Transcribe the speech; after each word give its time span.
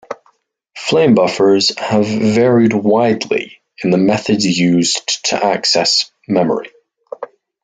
Framebuffers 0.75 1.77
have 1.77 2.07
varied 2.07 2.73
widely 2.73 3.59
in 3.83 3.91
the 3.91 3.99
methods 3.99 4.43
used 4.45 5.23
to 5.29 5.35
access 5.35 6.11
memory. 6.27 6.71